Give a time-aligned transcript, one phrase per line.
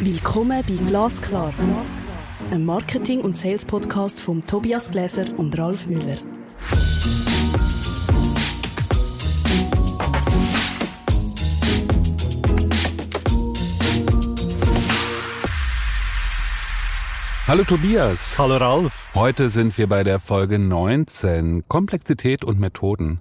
[0.00, 1.52] Willkommen bei Glasklar,
[2.52, 6.18] einem Marketing- und Sales-Podcast von Tobias Gläser und Ralf Müller.
[17.48, 18.38] Hallo Tobias.
[18.38, 19.10] Hallo Ralf.
[19.16, 23.18] Heute sind wir bei der Folge 19 Komplexität und Methoden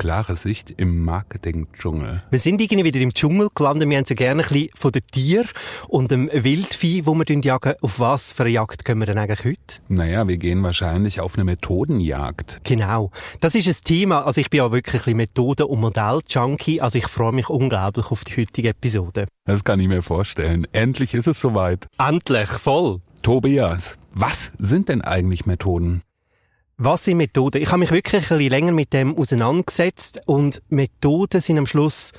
[0.00, 2.20] klare Sicht im Marketing-Dschungel.
[2.30, 3.86] Wir sind irgendwie wieder im Dschungel gelandet.
[3.86, 5.48] Wir haben so gerne ein bisschen von den Tieren
[5.88, 7.74] und dem Wildvieh, wo wir jagen.
[7.82, 9.82] Auf was für eine Jagd gehen wir denn eigentlich heute?
[9.88, 12.62] Naja, wir gehen wahrscheinlich auf eine Methodenjagd.
[12.64, 13.10] Genau.
[13.42, 14.24] Das ist ein Thema.
[14.24, 16.80] Also ich bin ja wirklich ein bisschen Methoden- und Modell-Junkie.
[16.80, 19.26] Also ich freue mich unglaublich auf die heutige Episode.
[19.44, 20.66] Das kann ich mir vorstellen.
[20.72, 21.88] Endlich ist es soweit.
[21.98, 23.02] Endlich, voll.
[23.20, 26.00] Tobias, was sind denn eigentlich Methoden?
[26.82, 27.60] Was sind Methoden?
[27.60, 32.12] Ich habe mich wirklich ein bisschen länger mit dem auseinandergesetzt und Methoden sind am Schluss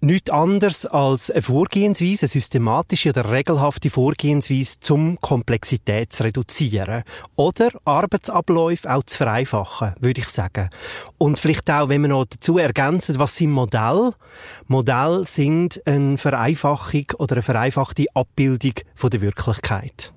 [0.00, 7.04] nichts anderes als eine Vorgehensweise, eine systematische oder regelhafte Vorgehensweise, zum Komplexität zu reduzieren.
[7.36, 10.70] Oder Arbeitsabläufe auch zu vereinfachen, würde ich sagen.
[11.16, 14.14] Und vielleicht auch, wenn wir noch dazu ergänzen, was sind Modelle?
[14.66, 20.12] Modelle sind eine Vereinfachung oder eine vereinfachte Abbildung von der Wirklichkeit.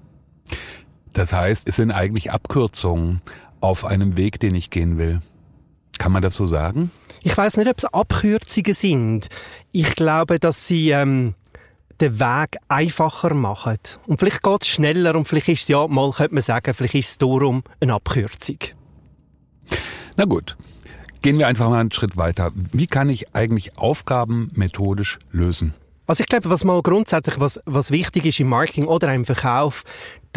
[1.14, 3.22] Das heißt, es sind eigentlich Abkürzungen
[3.62, 5.22] auf einem Weg, den ich gehen will.
[5.98, 6.92] Kann man das so sagen?
[7.24, 9.28] Ich weiß nicht, ob es Abkürzungen sind.
[9.72, 11.34] Ich glaube, dass sie ähm,
[12.00, 13.78] den Weg einfacher machen.
[14.06, 16.96] Und vielleicht geht es schneller und vielleicht ist es ja, mal könnte man sagen, vielleicht
[16.96, 18.58] ist es darum eine Abkürzung.
[20.16, 20.56] Na gut.
[21.22, 22.52] Gehen wir einfach mal einen Schritt weiter.
[22.54, 25.74] Wie kann ich eigentlich Aufgaben methodisch lösen?
[26.06, 29.84] Also ich glaube, was mal grundsätzlich was, was wichtig ist im Marketing oder im Verkauf,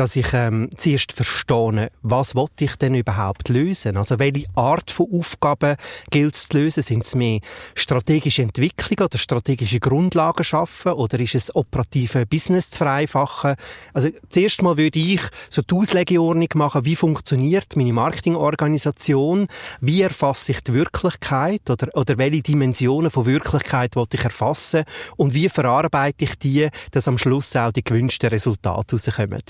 [0.01, 3.98] dass ich ähm, zuerst verstehe, was wollte ich denn überhaupt lösen?
[3.98, 5.77] Also welche Art von Aufgaben
[6.11, 6.83] gilt es zu lösen?
[6.83, 7.41] Sind es mehr
[7.75, 13.57] strategische Entwicklung oder strategische Grundlagen schaffen oder ist es operative Business zu vereinfachen?
[13.92, 15.20] Also zuerst mal würde ich
[15.51, 19.48] so die Auslegeordnung machen, wie funktioniert meine Marketingorganisation?
[19.83, 24.85] Wie erfasse ich die Wirklichkeit oder, oder welche Dimensionen von Wirklichkeit wollte ich erfassen?
[25.19, 29.42] Und wie verarbeite ich die, dass am Schluss auch die gewünschten Resultate rauskommen?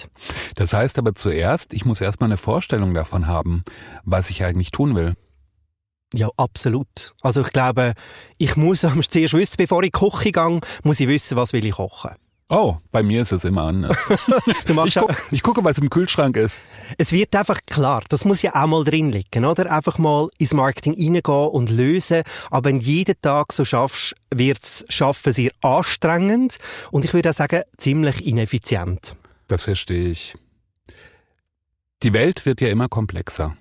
[0.54, 3.64] Das heißt aber zuerst, ich muss erstmal eine Vorstellung davon haben,
[4.04, 5.14] was ich eigentlich tun will.
[6.12, 7.14] Ja, absolut.
[7.22, 7.94] Also ich glaube,
[8.38, 8.80] ich muss
[9.10, 12.12] zuerst wissen, bevor ich koche gehe, muss ich wissen, was will ich kochen.
[12.52, 13.96] Oh, bei mir ist es immer anders.
[14.86, 16.60] ich, guck, ich gucke, was im Kühlschrank ist.
[16.98, 19.70] Es wird einfach klar, das muss ja auch mal drin liegen, oder?
[19.70, 22.22] Einfach mal ins Marketing reingehen und lösen.
[22.50, 26.56] Aber wenn du jeden Tag so schaffst, wird's Schaffen sehr anstrengend
[26.90, 29.14] und ich würde auch sagen, ziemlich ineffizient.
[29.50, 30.36] Das verstehe ich.
[32.04, 33.56] Die Welt wird ja immer komplexer.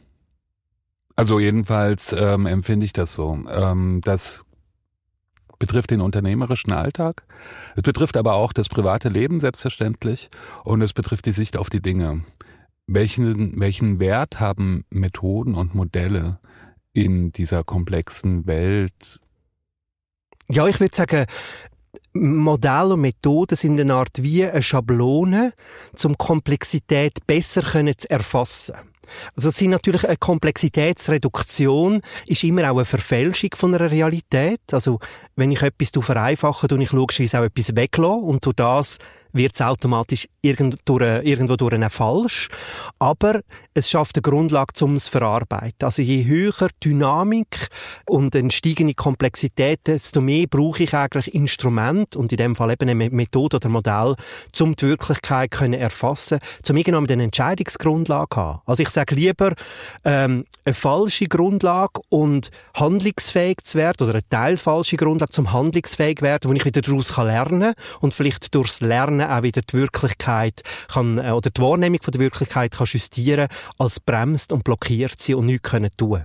[1.16, 3.39] Also jedenfalls ähm, empfinde ich das so.
[3.50, 4.45] Ähm, das
[5.57, 7.23] betrifft den unternehmerischen Alltag.
[7.75, 10.29] Es betrifft aber auch das private Leben selbstverständlich
[10.63, 12.23] und es betrifft die Sicht auf die Dinge.
[12.85, 16.39] Welchen, welchen Wert haben Methoden und Modelle
[16.94, 19.21] in dieser komplexen Welt?
[20.47, 21.25] Ja, ich würde sagen,
[22.14, 25.53] Modelle und Methoden sind eine Art wie eine Schablone,
[26.03, 28.75] um Komplexität besser zu erfassen.
[29.36, 34.62] Also es sind natürlich eine Komplexitätsreduktion ist immer auch eine Verfälschung von einer Realität.
[34.72, 35.00] Also
[35.36, 38.98] wenn ich etwas vereinfache, tue ich logischerweise auch etwas weglassen und durch das
[39.34, 42.50] wird es automatisch irgendwo, irgendwo durch falsch.
[43.00, 43.41] Aber
[43.73, 45.84] es schafft eine Grundlage zum verarbeiten.
[45.85, 47.69] Also je höher Dynamik
[48.07, 52.89] und eine steigende Komplexität, desto mehr brauche ich eigentlich Instrument und in dem Fall eben
[52.89, 54.16] eine Methode oder Modell,
[54.59, 58.62] um die Wirklichkeit können erfassen, zum irgendwann eine Entscheidungsgrundlage haben.
[58.66, 59.53] Also ich sage lieber
[60.03, 66.50] ähm, eine falsche Grundlage und handlungsfähig zu werden oder eine teilfalsche Grundlage zum handlungsfähig werden,
[66.50, 71.18] wo ich wieder daraus lernen kann und vielleicht durchs Lernen auch wieder die Wirklichkeit kann
[71.18, 73.47] äh, oder die Wahrnehmung von der Wirklichkeit kann justieren
[73.78, 76.24] als bremst und blockiert sie und nichts können tun.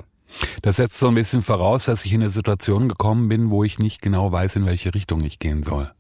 [0.63, 3.79] Das setzt so ein bisschen voraus, dass ich in eine Situation gekommen bin, wo ich
[3.79, 5.91] nicht genau weiß, in welche Richtung ich gehen soll.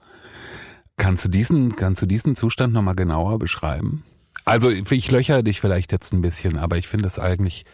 [0.96, 4.04] Kannst du diesen, kannst du diesen Zustand nochmal genauer beschreiben?
[4.44, 7.64] Also ich löchere dich vielleicht jetzt ein bisschen, aber ich finde es eigentlich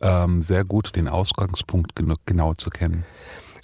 [0.00, 1.92] ähm, sehr gut, den Ausgangspunkt
[2.26, 3.04] genau zu kennen.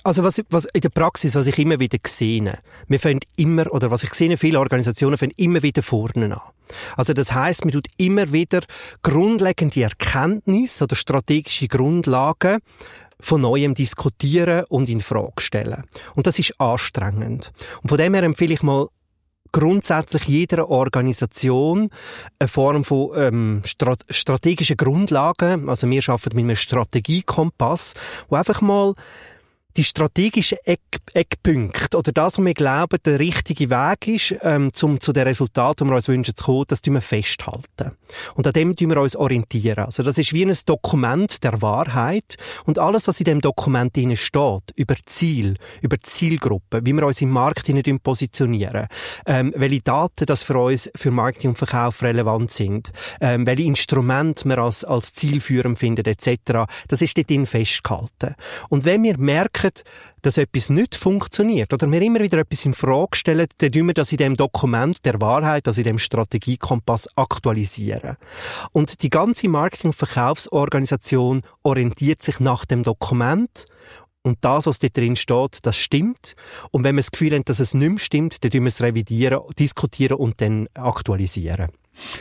[0.03, 2.59] Also was, was in der Praxis, was ich immer wieder sehe,
[2.89, 6.41] wir fangen immer, oder was ich sehe, viele Organisationen fangen immer wieder vorne an.
[6.97, 8.61] Also das heißt, man tut immer wieder
[9.03, 12.61] grundlegende Erkenntnisse oder strategische Grundlagen
[13.19, 15.85] von Neuem diskutieren und in Frage stellen.
[16.15, 17.53] Und das ist anstrengend.
[17.83, 18.89] Und von dem her empfehle ich mal
[19.53, 21.91] grundsätzlich jeder Organisation
[22.39, 25.69] eine Form von ähm, Strat strategischen Grundlagen.
[25.69, 27.95] Also wir arbeiten mit einem Strategiekompass,
[28.29, 28.95] wo einfach mal
[29.77, 30.81] die strategischen Eck,
[31.15, 35.85] Eckpunkte oder das, was wir glauben, der richtige Weg ist, ähm, zum, zu den Resultaten,
[35.85, 37.93] die wir uns wünschen zu kommen, das tun wir festhalten.
[38.35, 39.85] Und an dem tun wir uns orientieren.
[39.85, 44.17] Also das ist wie ein Dokument der Wahrheit und alles, was in dem Dokument drin
[44.17, 48.87] steht, über Ziel, über Zielgruppen, wie wir uns im Markt hinein positionieren,
[49.27, 52.91] ähm, welche Daten das für uns für Marketing und Verkauf relevant sind,
[53.21, 58.35] ähm, welche Instrumente wir als, als zielführend finden, etc., das ist dort festgehalten.
[58.69, 59.83] Und wenn wir merken, merken,
[60.23, 63.95] dass etwas nicht funktioniert oder wir immer wieder etwas in Frage stellen, dann tun wir
[63.95, 68.17] das in dem Dokument der Wahrheit, also in dem Strategiekompass aktualisieren.
[68.73, 73.67] Und die ganze Marketing- und Verkaufsorganisation orientiert sich nach dem Dokument
[74.23, 76.35] und das, was dort drin steht, das stimmt.
[76.71, 78.83] Und wenn wir das Gefühl haben, dass es nicht mehr stimmt, dann tun wir es
[78.83, 81.71] revidieren, diskutieren und dann aktualisieren.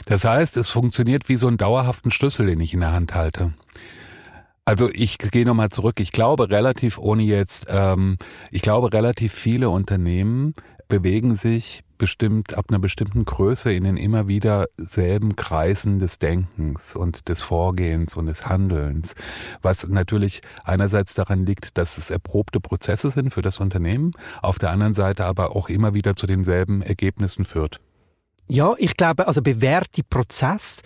[0.06, 3.54] Das heißt, es funktioniert wie so ein dauerhaften Schlüssel, den ich in der Hand halte.
[4.66, 6.00] Also ich gehe nochmal zurück.
[6.00, 8.18] Ich glaube relativ, ohne jetzt, ähm,
[8.52, 10.54] ich glaube relativ viele Unternehmen
[10.90, 16.96] bewegen sich bestimmt ab einer bestimmten Größe in den immer wieder selben Kreisen des Denkens
[16.96, 19.14] und des Vorgehens und des Handelns,
[19.62, 24.72] was natürlich einerseits daran liegt, dass es erprobte Prozesse sind für das Unternehmen, auf der
[24.72, 27.82] anderen Seite aber auch immer wieder zu denselben Ergebnissen führt.
[28.52, 30.82] Ja, ich glaube, also bewährte Prozesse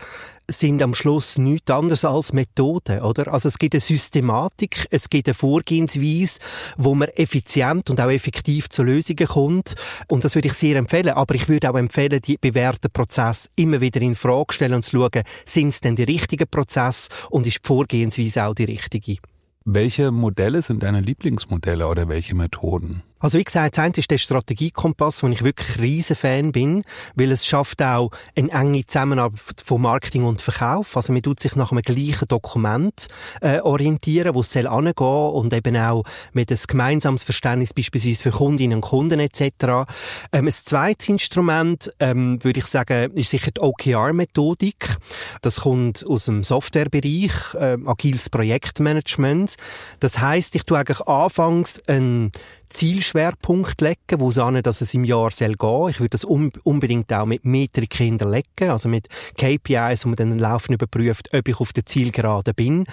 [0.51, 3.31] sind am Schluss nichts anderes als Methoden, oder?
[3.31, 6.39] Also es gibt eine Systematik, es gibt eine Vorgehensweise,
[6.75, 9.75] wo man effizient und auch effektiv zu Lösungen kommt.
[10.09, 11.13] Und das würde ich sehr empfehlen.
[11.13, 14.97] Aber ich würde auch empfehlen, die bewährten Prozesse immer wieder in Frage stellen und zu
[14.97, 19.19] schauen, sind es denn die richtigen Prozesse und ist die Vorgehensweise auch die richtige?
[19.63, 23.03] Welche Modelle sind deine Lieblingsmodelle oder welche Methoden?
[23.23, 26.83] Also wie gesagt, das eine ist der Strategiekompass, wo ich wirklich riesen Fan bin,
[27.15, 30.97] weil es schafft auch eine enge Zusammenarbeit von Marketing und Verkauf.
[30.97, 33.07] Also man tut sich nach einem gleichen Dokument
[33.39, 36.03] äh, orientieren, wo es soll angehen und eben auch
[36.33, 39.87] mit einem gemeinsames Verständnis beispielsweise für Kundinnen und Kunden etc.
[40.33, 44.97] Ähm, ein zweites Instrument, ähm, würde ich sagen, ist sicher die OKR-Methodik.
[45.41, 49.55] Das kommt aus dem Softwarebereich, äh, agiles Projektmanagement.
[50.01, 52.33] Das heißt, ich tue eigentlich anfangs ein
[52.73, 55.89] Zielschwerpunkt legen, wo es dass es im Jahr soll gehen.
[55.89, 60.73] Ich würde das unbedingt auch mit Metriken hinterlegen, also mit KPIs, wo man dann laufend
[60.73, 62.85] überprüft, ob ich auf der Zielgerade bin.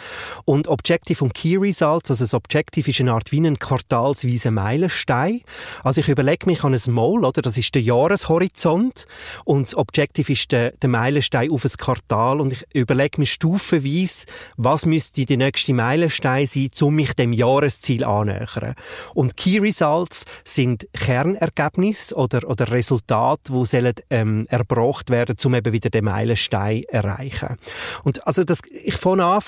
[0.45, 5.41] Und Objective und Key Results, also das Objective ist eine Art wie ein quartalsweise Meilenstein.
[5.83, 7.41] Also ich überlege mich an ein Mole, oder?
[7.41, 9.07] Das ist der Jahreshorizont.
[9.45, 12.41] Und das Objective ist der, der Meilenstein auf ein Quartal.
[12.41, 14.27] Und ich überlege mich stufenweise,
[14.57, 18.75] was müsste die nächste Meilenstein sein, um mich dem Jahresziel annähern.
[19.15, 25.73] Und Key Results sind Kernergebnisse oder, oder Resultate, die sollen, ähm, erbracht werden, um eben
[25.73, 27.57] wieder den Meilenstein erreichen.
[28.03, 29.41] Und also das, ich fange an,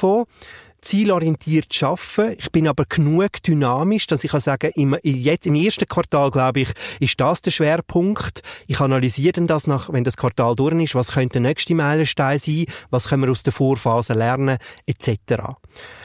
[0.81, 2.37] zielorientiert arbeiten.
[2.39, 6.61] Ich bin aber genug dynamisch, dass ich kann sagen, im, jetzt im ersten Quartal, glaube
[6.61, 6.69] ich,
[7.01, 8.43] ist das der Schwerpunkt.
[8.67, 12.39] Ich analysiere dann das nach, wenn das Quartal durch ist, was könnte der nächste Meilenstein
[12.39, 15.55] sein, was können wir aus der Vorphase lernen, etc.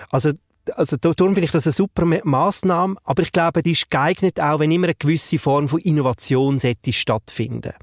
[0.09, 0.33] Also
[0.75, 4.59] also darum finde ich das eine super Maßnahme, aber ich glaube, die ist geeignet auch,
[4.59, 6.59] wenn immer eine gewisse Form von Innovation
[6.91, 7.73] stattfinden.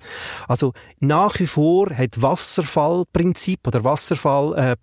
[0.48, 4.76] Also nach wie vor hat Wasserfallprinzip oder Wasserfall äh,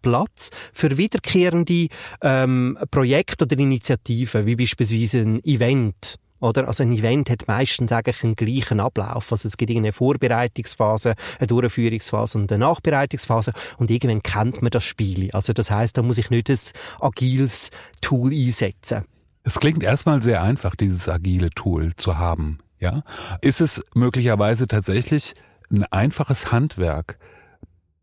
[0.00, 1.88] Platz für wiederkehrende
[2.22, 6.66] ähm, Projekte oder Initiativen, wie beispielsweise ein Event oder?
[6.66, 9.32] Also ein Event hat meistens eigentlich einen gleichen Ablauf.
[9.32, 14.84] Also es gibt eine Vorbereitungsphase, eine Durchführungsphase und eine Nachbereitungsphase und irgendwann kennt man das
[14.84, 15.30] Spiel.
[15.32, 16.58] Also das heißt, da muss ich nicht ein
[17.00, 17.70] agiles
[18.00, 19.04] Tool einsetzen.
[19.44, 22.58] Es klingt erstmal sehr einfach, dieses agile Tool zu haben.
[22.78, 23.02] Ja?
[23.40, 25.34] Ist es möglicherweise tatsächlich
[25.70, 27.18] ein einfaches Handwerk,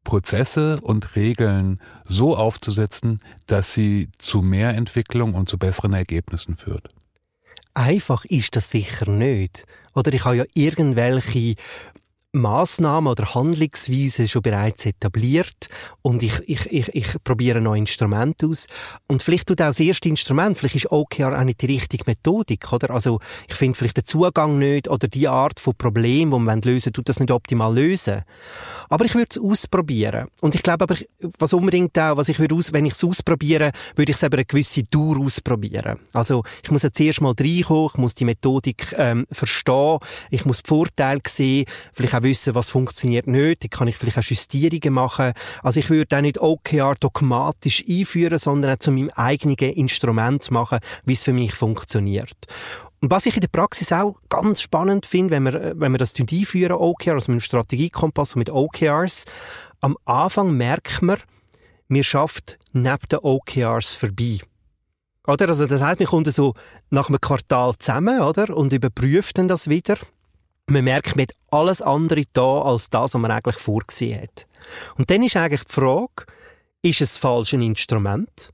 [0.03, 6.89] Prozesse und Regeln so aufzusetzen, dass sie zu mehr Entwicklung und zu besseren Ergebnissen führt?
[7.73, 9.65] Einfach ist das sicher nicht.
[9.93, 11.55] Oder ich habe ja irgendwelche
[12.31, 15.67] Maßnahmen oder Handlungsweisen schon bereits etabliert
[16.03, 18.67] und ich, ich, ich, ich probiere ein neues Instrument aus.
[19.07, 22.71] Und vielleicht tut auch das erste Instrument, vielleicht ist OKR auch nicht die richtige Methodik,
[22.71, 22.91] oder?
[22.91, 26.93] Also, ich finde vielleicht den Zugang nicht oder die Art von Problem, die man lösen
[26.93, 28.21] tut das nicht optimal lösen.
[28.89, 30.27] Aber ich würde es ausprobieren.
[30.41, 30.95] Und ich glaube aber,
[31.39, 34.37] was unbedingt auch, was ich würde aus, wenn ich es ausprobiere, würde ich es aber
[34.37, 35.97] eine gewisse Dauer ausprobieren.
[36.13, 39.97] Also, ich muss jetzt erst mal reinkommen, ich muss die Methodik, ähm, verstehen,
[40.29, 44.17] ich muss die Vorteile sehen, vielleicht auch wissen, was funktioniert nicht, dann kann ich vielleicht
[44.17, 45.33] auch Justierungen machen.
[45.63, 50.79] Also ich würde auch nicht OKR dogmatisch einführen, sondern auch zu meinem eigenen Instrument machen,
[51.05, 52.35] wie es für mich funktioniert.
[53.01, 56.13] Und was ich in der Praxis auch ganz spannend finde, wenn wir, wenn wir das
[56.19, 59.25] einführen, OKR, also mit einem Strategiekompass und mit OKRs,
[59.79, 61.17] am Anfang merkt man,
[61.87, 64.39] wir schafft neben den OKRs vorbei.
[65.27, 65.47] Oder?
[65.47, 66.53] Also das heißt, wir kommen so
[66.89, 68.55] nach einem Quartal zusammen, oder?
[68.55, 69.95] Und überprüft dann das wieder.
[70.69, 74.47] Man merkt, man hat alles andere da als das, was man eigentlich vorgesehen hat.
[74.97, 76.25] Und dann ist eigentlich die Frage,
[76.81, 78.53] ist es falsch ein Instrument?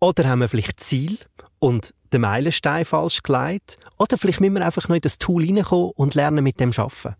[0.00, 1.18] Oder haben wir vielleicht Ziel
[1.58, 3.78] und den Meilenstein falsch gelegt?
[3.98, 7.16] Oder vielleicht müssen wir einfach noch in das Tool reinkommen und lernen mit dem arbeiten?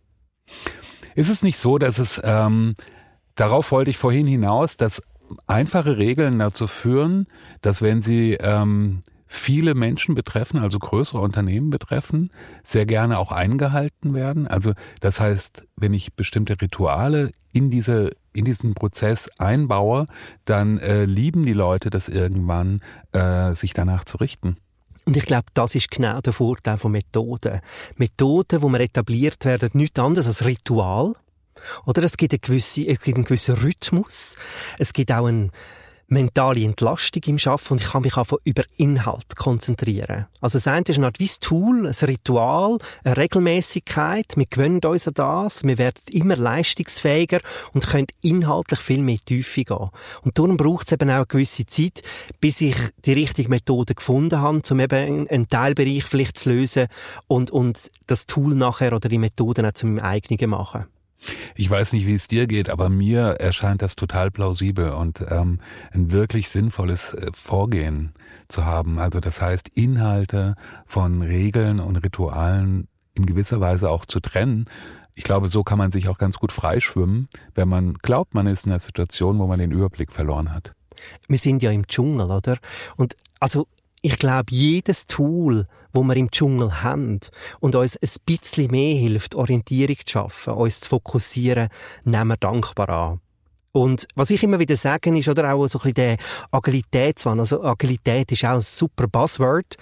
[1.15, 2.75] Ist es nicht so, dass es, ähm,
[3.35, 5.03] darauf wollte ich vorhin hinaus, dass
[5.47, 7.27] einfache Regeln dazu führen,
[7.63, 9.03] dass wenn sie ähm,
[9.35, 12.31] viele Menschen betreffen, also größere Unternehmen betreffen,
[12.63, 14.47] sehr gerne auch eingehalten werden.
[14.47, 20.07] Also das heißt, wenn ich bestimmte Rituale in diese in diesen Prozess einbaue,
[20.45, 22.81] dann äh, lieben die Leute das irgendwann,
[23.13, 24.57] äh, sich danach zu richten.
[25.05, 27.61] Und ich glaube, das ist genau der Vorteil von Methoden.
[27.97, 31.15] Methoden, wo man etabliert werden, nichts anderes als Ritual.
[31.87, 34.37] Oder es gibt, eine gewisse, es gibt einen gewissen Rhythmus.
[34.79, 35.53] Es gibt auch einen,
[36.09, 40.27] mentale Entlastung im Schaffen und ich kann mich einfach über Inhalt konzentrieren.
[40.41, 44.37] Also das eine ist eine Art wie ein Tool, ein Ritual, eine Regelmäßigkeit.
[44.37, 47.41] Wir gewöhnen uns an das, wir werden immer leistungsfähiger
[47.73, 49.91] und können inhaltlich viel mehr Tiefe gehen.
[50.23, 52.03] Und darum braucht es eben auch eine gewisse Zeit,
[52.41, 56.87] bis ich die richtige Methode gefunden habe, um eben einen Teilbereich vielleicht zu lösen
[57.27, 60.87] und, und das Tool nachher oder die Methoden auch zu meinem eigenen machen.
[61.55, 65.59] Ich weiß nicht, wie es dir geht, aber mir erscheint das total plausibel und ähm,
[65.93, 68.13] ein wirklich sinnvolles äh, Vorgehen
[68.49, 68.99] zu haben.
[68.99, 70.55] Also das heißt, Inhalte
[70.87, 74.67] von Regeln und Ritualen in gewisser Weise auch zu trennen.
[75.15, 78.67] Ich glaube, so kann man sich auch ganz gut freischwimmen, wenn man glaubt, man ist
[78.67, 80.73] in einer Situation, wo man den Überblick verloren hat.
[81.29, 82.59] Wir sind ja im Dschungel, oder?
[82.97, 83.69] Und also
[84.05, 87.21] ich glaube, jedes Tool, wo wir im Dschungel haben
[87.61, 91.69] und uns ein bisschen mehr hilft, Orientierung zu schaffen, uns zu fokussieren,
[92.05, 93.21] nehmen wir dankbar an.
[93.73, 96.17] Und was ich immer wieder sage, ist oder auch so ein bisschen der
[96.51, 97.41] Agilitätswahn.
[97.41, 99.79] Also Agilität ist auch ein super Buzzword.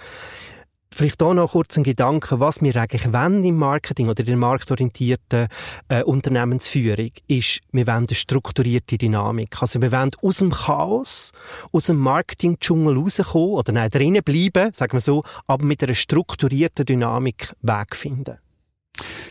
[0.95, 4.37] Vielleicht auch noch kurz ein Gedanke, was wir eigentlich wollen im Marketing oder in der
[4.37, 5.47] marktorientierten
[5.89, 9.59] äh, Unternehmensführung, ist, wir wollen eine strukturierte Dynamik.
[9.59, 11.31] Also wir wollen aus dem Chaos,
[11.71, 16.85] aus dem Marketing-Dschungel rauskommen oder nein, drinnen bleiben, sagen wir so, aber mit einer strukturierten
[16.85, 18.37] Dynamik Weg finden.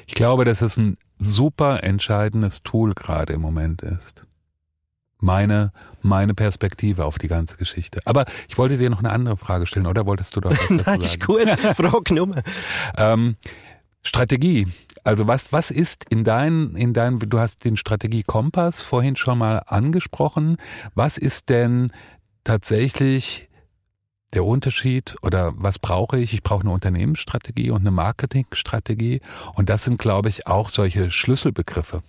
[0.08, 4.26] Ich glaube, dass es ein super entscheidendes Tool gerade im Moment ist
[5.22, 8.00] meine, meine Perspektive auf die ganze Geschichte.
[8.04, 10.74] Aber ich wollte dir noch eine andere Frage stellen, oder wolltest du doch was dazu
[10.76, 10.84] sagen?
[10.86, 11.48] Nein, ist gut.
[11.48, 12.42] Frage Nummer.
[12.96, 13.36] ähm,
[14.02, 14.66] Strategie.
[15.04, 19.62] Also was, was ist in dein, in dein, du hast den Strategie-Kompass vorhin schon mal
[19.66, 20.56] angesprochen.
[20.94, 21.92] Was ist denn
[22.44, 23.48] tatsächlich
[24.32, 26.32] der Unterschied oder was brauche ich?
[26.32, 29.20] Ich brauche eine Unternehmensstrategie und eine Marketingstrategie.
[29.54, 32.02] Und das sind, glaube ich, auch solche Schlüsselbegriffe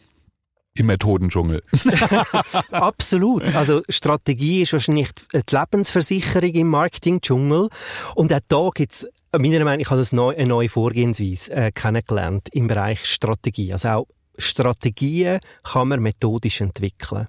[0.75, 1.63] im Methodendschungel.
[2.71, 3.43] Absolut.
[3.55, 7.69] Also Strategie ist wahrscheinlich die Lebensversicherung im Marketingdschungel.
[8.15, 12.49] Und auch da gibt's meiner Meinung nach, ich habe neu, eine neue Vorgehensweise äh, kennengelernt
[12.51, 13.73] im Bereich Strategie.
[13.73, 17.27] Also auch Strategien kann man methodisch entwickeln.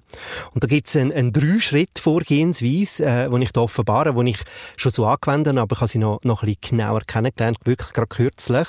[0.53, 4.39] Und da gibt es eine, eine Drei-Schritt-Vorgehensweise, äh, die ich da offenbare, die ich
[4.75, 7.93] schon so angewendet habe, aber ich habe sie noch, noch ein bisschen genauer kennengelernt, wirklich
[7.93, 8.67] gerade kürzlich.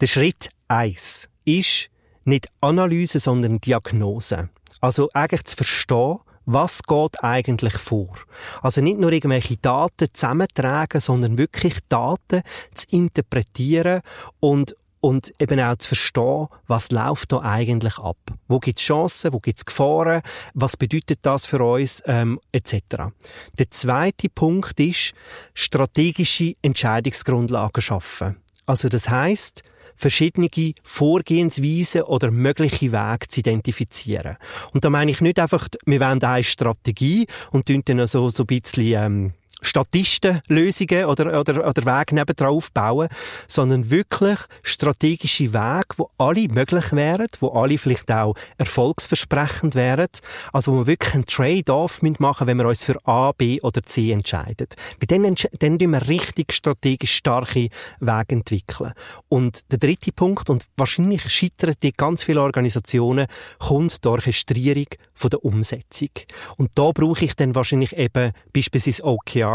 [0.00, 1.88] Der Schritt eins ist,
[2.28, 4.50] nicht Analyse, sondern Diagnose.
[4.80, 6.18] Also eigentlich zu verstehen,
[6.50, 8.14] was geht eigentlich vor?
[8.62, 12.42] Also nicht nur irgendwelche Daten zusammentragen, sondern wirklich Daten
[12.74, 14.00] zu interpretieren
[14.40, 18.16] und und eben auch zu verstehen, was läuft da eigentlich ab?
[18.48, 20.22] Wo gibt es Chancen, wo gibt es Gefahren,
[20.54, 23.12] was bedeutet das für uns, ähm, etc.
[23.58, 25.14] Der zweite Punkt ist,
[25.54, 28.36] strategische Entscheidungsgrundlagen schaffen.
[28.68, 29.62] Also das heißt,
[29.96, 30.50] verschiedene
[30.82, 34.36] Vorgehensweisen oder mögliche Wege zu identifizieren.
[34.72, 38.46] Und da meine ich nicht einfach, wir wollen eine Strategie und dann so, so ein
[38.46, 43.08] bisschen, ähm, Statistenlösungen oder, oder, oder Wege nebenan aufbauen,
[43.46, 50.08] sondern wirklich strategische Wege, wo alle möglich wären, wo alle vielleicht auch erfolgsversprechend wären,
[50.52, 54.12] also wo wir wirklich einen Trade-off machen wenn wir uns für A, B oder C
[54.12, 54.68] entscheiden.
[55.00, 57.68] Mit denen, dann wir richtig strategisch starke
[58.00, 58.92] Wege entwickeln.
[59.28, 63.26] Und der dritte Punkt, und wahrscheinlich scheitern die ganz viele Organisationen,
[63.58, 66.10] kommt die Orchestrierung von der Umsetzung.
[66.56, 69.47] Und da brauche ich dann wahrscheinlich eben beispielsweise OKR,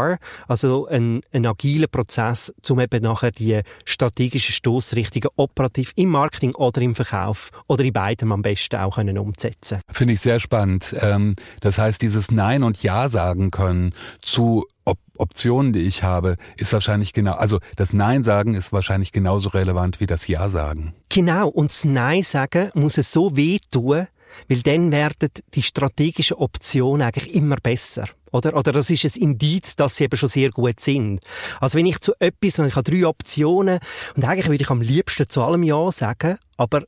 [0.48, 6.80] also einen, einen agilen Prozess, um eben nachher die strategischen Stoßrichtungen operativ im Marketing oder
[6.80, 9.80] im Verkauf oder in beidem am besten auch können umsetzen.
[9.90, 10.94] Finde ich sehr spannend.
[11.00, 16.36] Ähm, das heißt, dieses Nein und Ja sagen können zu Op Optionen, die ich habe,
[16.56, 20.92] ist wahrscheinlich genau, also das Nein sagen ist wahrscheinlich genauso relevant wie das Ja sagen.
[21.08, 24.08] Genau, und das Nein sagen muss es so wehtun,
[24.48, 28.08] weil dann werden die strategischen Optionen eigentlich immer besser.
[28.34, 28.56] Oder?
[28.56, 31.20] Oder das ist ein Indiz, dass sie eben schon sehr gut sind.
[31.60, 33.78] Also wenn ich zu etwas, ich habe drei Optionen
[34.16, 36.82] und eigentlich würde ich am liebsten zu allem Ja sagen, aber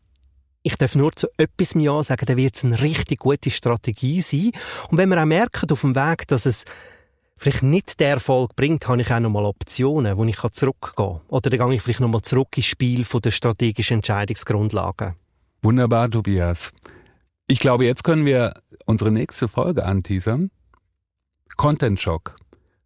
[0.62, 4.50] ich darf nur zu etwas Ja sagen, dann wird es eine richtig gute Strategie sein.
[4.90, 6.64] Und wenn wir auch merken auf dem Weg, dass es
[7.38, 11.20] vielleicht nicht den Erfolg bringt, habe ich auch nochmal Optionen, wo ich zurückgehen kann.
[11.28, 15.14] Oder dann gehe ich vielleicht nochmal zurück ins Spiel von der strategischen Entscheidungsgrundlagen.
[15.62, 16.72] Wunderbar, Tobias.
[17.46, 18.54] Ich glaube, jetzt können wir
[18.86, 20.50] unsere nächste Folge anteasern.
[21.56, 22.36] Content Shock.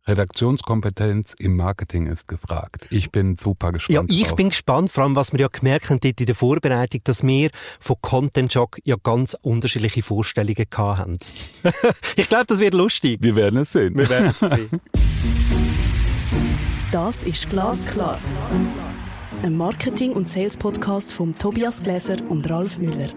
[0.06, 2.86] Redaktionskompetenz im Marketing ist gefragt.
[2.90, 4.10] Ich bin super gespannt.
[4.10, 4.36] Ja, ich drauf.
[4.36, 7.50] bin gespannt, vor allem was wir ja gemerkt haben dort in der Vorbereitung, dass wir
[7.78, 11.18] von Content Shock ja ganz unterschiedliche Vorstellungen haben.
[12.16, 13.18] ich glaube, das wird lustig.
[13.20, 13.96] Wir werden es sehen.
[13.96, 14.70] Wir werden es sehen.
[16.92, 18.18] Das ist Glasklar.
[19.44, 23.10] Ein Marketing- und Sales-Podcast von Tobias Gläser und Ralf Müller.